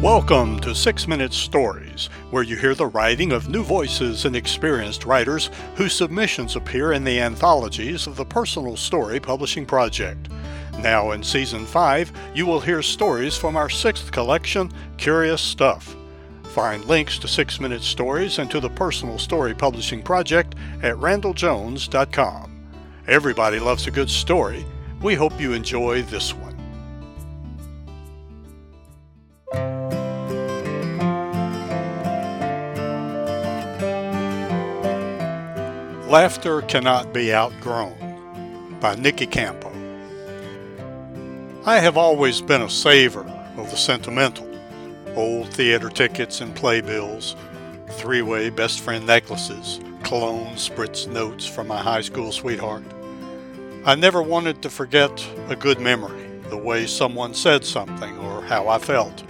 [0.00, 5.04] Welcome to Six Minute Stories, where you hear the writing of new voices and experienced
[5.04, 10.30] writers whose submissions appear in the anthologies of the Personal Story Publishing Project.
[10.78, 15.94] Now in Season 5, you will hear stories from our sixth collection, Curious Stuff.
[16.44, 22.70] Find links to Six Minute Stories and to the Personal Story Publishing Project at randelljones.com.
[23.06, 24.64] Everybody loves a good story.
[25.02, 26.49] We hope you enjoy this one.
[36.10, 39.70] Laughter Cannot Be Outgrown by Nikki Campo.
[41.64, 43.22] I have always been a saver
[43.56, 44.50] of the sentimental.
[45.14, 47.36] Old theater tickets and playbills,
[47.90, 52.82] three-way best friend necklaces, cologne spritz notes from my high school sweetheart.
[53.84, 58.66] I never wanted to forget a good memory, the way someone said something or how
[58.66, 59.22] I felt.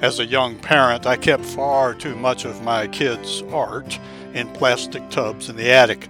[0.00, 3.98] As a young parent, I kept far too much of my kids' art
[4.32, 6.06] in plastic tubs in the attic.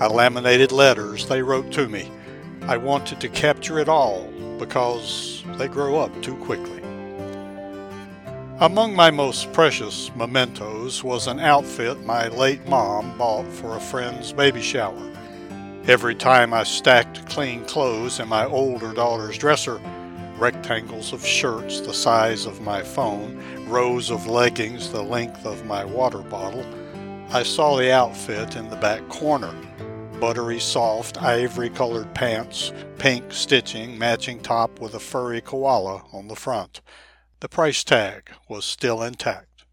[0.00, 2.10] I laminated letters they wrote to me.
[2.62, 4.24] I wanted to capture it all
[4.58, 6.82] because they grow up too quickly.
[8.58, 14.32] Among my most precious mementos was an outfit my late mom bought for a friend's
[14.32, 15.12] baby shower.
[15.86, 19.80] Every time I stacked clean clothes in my older daughter's dresser,
[20.38, 25.84] rectangles of shirts the size of my phone, rows of leggings the length of my
[25.84, 26.64] water bottle,
[27.30, 29.54] I saw the outfit in the back corner.
[30.18, 36.34] Buttery soft, ivory colored pants, pink stitching, matching top with a furry koala on the
[36.34, 36.80] front.
[37.40, 39.64] The price tag was still intact.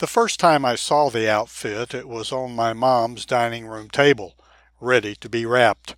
[0.00, 4.34] The first time I saw the outfit, it was on my mom's dining room table,
[4.80, 5.94] ready to be wrapped.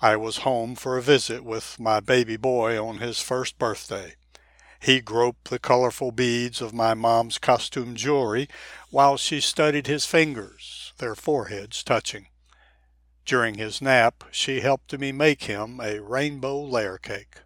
[0.00, 4.14] I was home for a visit with my baby boy on his first birthday.
[4.78, 8.48] He groped the colorful beads of my mom's costume jewelry
[8.90, 12.28] while she studied his fingers, their foreheads touching.
[13.24, 17.40] During his nap, she helped me make him a rainbow layer cake.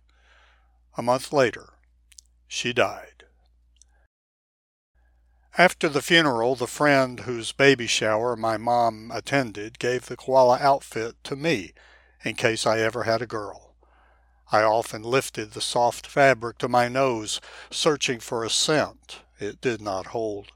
[0.98, 1.78] A month later,
[2.46, 3.24] she died.
[5.56, 11.16] After the funeral, the friend whose baby shower my mom attended gave the koala outfit
[11.24, 11.72] to me
[12.24, 13.74] in case I ever had a girl.
[14.50, 17.40] I often lifted the soft fabric to my nose,
[17.70, 20.52] searching for a scent it did not hold.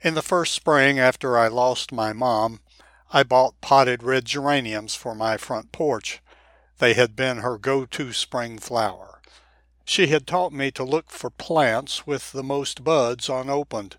[0.00, 2.60] In the first spring after I lost my mom,
[3.12, 6.20] I bought potted red geraniums for my front porch.
[6.78, 9.20] They had been her go-to spring flower.
[9.84, 13.96] She had taught me to look for plants with the most buds unopened.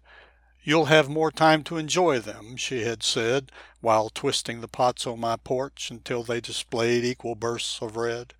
[0.68, 5.20] You'll have more time to enjoy them, she had said, while twisting the pots on
[5.20, 8.34] my porch until they displayed equal bursts of red.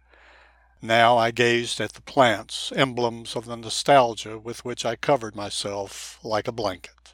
[0.82, 6.18] Now I gazed at the plants, emblems of the nostalgia with which I covered myself
[6.24, 7.14] like a blanket.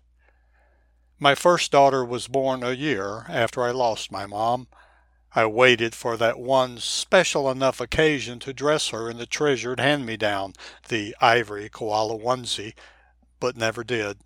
[1.19, 4.69] My first daughter was born a year after I lost my mom.
[5.35, 10.53] I waited for that one special enough occasion to dress her in the treasured hand-me-down,
[10.87, 12.75] the ivory koala onesie,
[13.41, 14.19] but never did.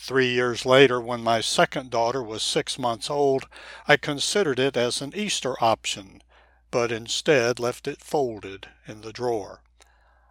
[0.00, 3.46] Three years later, when my second daughter was six months old,
[3.86, 6.22] I considered it as an Easter option
[6.70, 9.62] but instead left it folded in the drawer.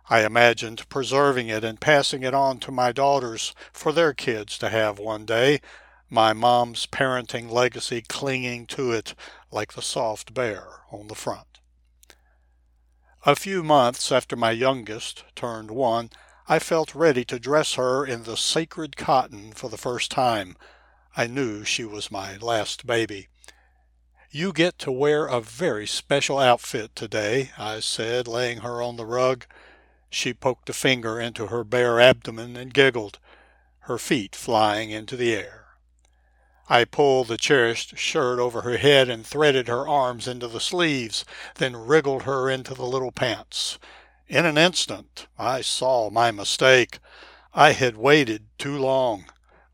[0.10, 4.70] I imagined preserving it and passing it on to my daughters for their kids to
[4.70, 5.62] have one day,
[6.10, 9.14] my mom's parenting legacy clinging to it
[9.52, 11.60] like the soft bear on the front.
[13.26, 16.10] A few months after my youngest turned one,
[16.52, 20.58] I felt ready to dress her in the sacred cotton for the first time.
[21.16, 23.28] I knew she was my last baby.
[24.32, 29.06] You get to wear a very special outfit today, I said, laying her on the
[29.06, 29.46] rug.
[30.10, 33.20] She poked a finger into her bare abdomen and giggled,
[33.82, 35.66] her feet flying into the air.
[36.68, 41.26] I pulled the cherished shirt over her head and threaded her arms into the sleeves,
[41.58, 43.78] then wriggled her into the little pants.
[44.30, 47.00] In an instant, I saw my mistake.
[47.52, 49.26] I had waited too long,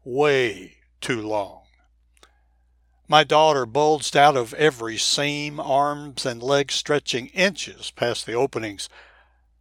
[0.06, 1.64] way too long.
[3.10, 8.88] My daughter bulged out of every seam, arms and legs stretching inches past the openings.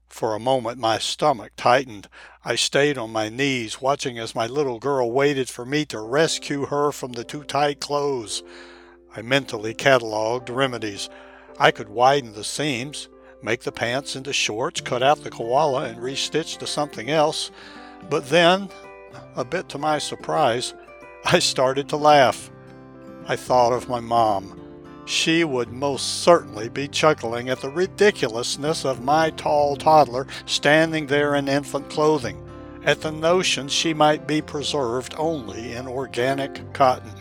[0.07, 2.09] For a moment my stomach tightened.
[2.45, 6.67] I stayed on my knees, watching as my little girl waited for me to rescue
[6.67, 8.45] her from the too tight clothes.
[9.17, 11.11] I mentally catalogued remedies.
[11.59, 13.09] I could widen the seams,
[13.45, 17.51] make the pants into shorts, cut out the koala, and restitch to something else.
[18.09, 18.71] But then,
[19.37, 20.75] a bit to my surprise,
[21.25, 22.51] I started to laugh.
[23.27, 24.61] I thought of my mom.
[25.07, 31.35] she would most certainly be chuckling at the ridiculousness of my tall toddler standing there
[31.35, 32.43] in infant clothing,
[32.85, 37.13] at the notion she might be preserved only in organic cotton.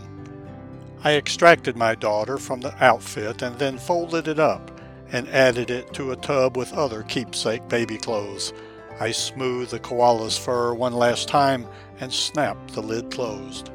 [1.03, 4.72] I extracted my daughter from the outfit and then folded it up
[5.13, 8.51] and added it to a tub with other keepsake baby clothes.
[8.99, 11.67] I smoothed the koala's fur one last time
[11.99, 13.69] and snapped the lid closed.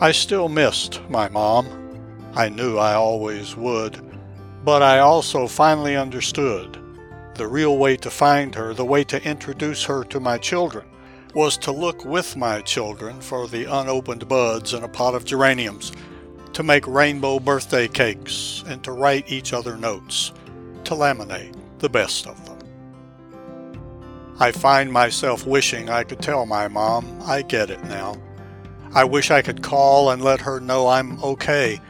[0.00, 1.68] I still missed my mom.
[2.34, 4.00] I knew I always would,
[4.64, 6.78] but I also finally understood
[7.34, 10.86] the real way to find her, the way to introduce her to my children,
[11.34, 15.92] was to look with my children for the unopened buds in a pot of geraniums,
[16.54, 20.32] to make rainbow birthday cakes, and to write each other notes,
[20.84, 22.58] to laminate the best of them.
[24.38, 28.16] I find myself wishing I could tell my mom I get it now.
[28.94, 31.80] I wish I could call and let her know I'm okay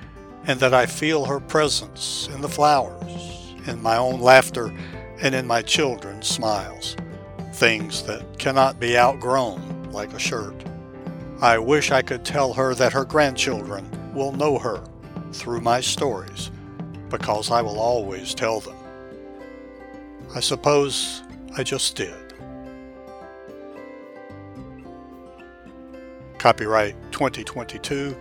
[0.47, 4.75] and that I feel her presence in the flowers, in my own laughter,
[5.21, 6.97] and in my children's smiles,
[7.53, 10.55] things that cannot be outgrown like a shirt.
[11.41, 14.83] I wish I could tell her that her grandchildren will know her
[15.33, 16.51] through my stories,
[17.11, 18.77] because I will always tell them.
[20.35, 21.23] I suppose
[21.57, 22.15] I just did.
[26.39, 28.17] Copyright 2022,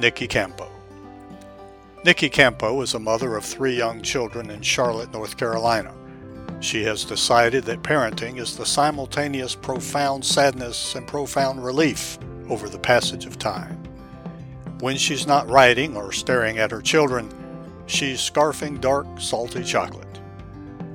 [0.00, 0.70] Nikki Campo.
[2.04, 5.94] Nikki Campo is a mother of three young children in Charlotte, North Carolina.
[6.60, 12.18] She has decided that parenting is the simultaneous profound sadness and profound relief
[12.48, 13.81] over the passage of time.
[14.82, 17.32] When she's not writing or staring at her children,
[17.86, 20.20] she's scarfing dark, salty chocolate.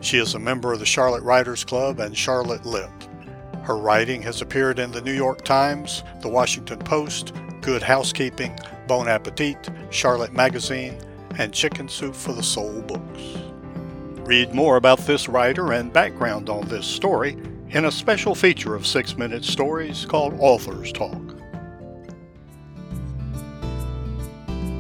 [0.02, 2.90] She is a member of the Charlotte Writers Club and Charlotte Lit.
[3.64, 7.32] Her writing has appeared in the New York Times, the Washington Post,
[7.62, 11.00] Good Housekeeping, Bon Appetit, Charlotte Magazine,
[11.38, 13.38] and Chicken Soup for the Soul books.
[14.28, 17.38] Read more about this writer and background on this story
[17.70, 21.27] in a special feature of Six Minute Stories called Authors Talk.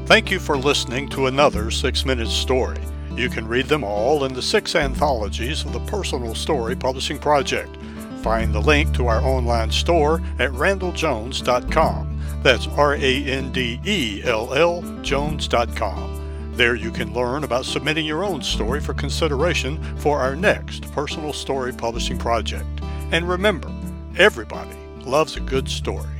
[0.07, 2.79] Thank you for listening to another Six Minute Story.
[3.17, 7.75] You can read them all in the six anthologies of the Personal Story Publishing Project.
[8.21, 12.21] Find the link to our online store at randelljones.com.
[12.41, 16.53] That's R A N D E L L Jones.com.
[16.53, 21.33] There you can learn about submitting your own story for consideration for our next personal
[21.33, 22.79] story publishing project.
[23.11, 23.69] And remember,
[24.17, 26.16] everybody loves a good story.